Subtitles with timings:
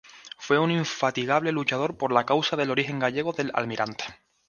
[0.39, 4.03] Fue un infatigable luchador por la causa del origen gallego del Almirante.